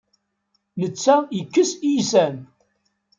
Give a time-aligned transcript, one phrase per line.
[0.79, 2.35] Netta ikess iysan.